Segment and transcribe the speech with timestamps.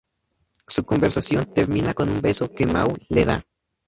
[0.67, 3.45] Su conversación termina con un beso que Maul le da.